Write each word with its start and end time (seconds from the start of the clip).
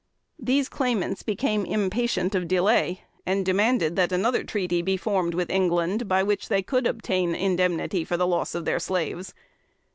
These 0.39 0.67
claimants 0.67 1.21
became 1.21 1.63
impatient 1.63 2.33
of 2.33 2.47
delay, 2.47 3.03
and 3.23 3.45
demanded 3.45 3.95
that 3.97 4.11
another 4.11 4.43
treaty 4.43 4.81
be 4.81 4.97
formed 4.97 5.35
with 5.35 5.51
England, 5.51 6.07
by 6.07 6.23
which 6.23 6.49
they 6.49 6.63
could 6.63 6.87
obtain 6.87 7.35
indemnity 7.35 8.03
for 8.03 8.17
the 8.17 8.25
loss 8.25 8.55
of 8.55 8.65
their 8.65 8.79
slaves. 8.79 9.35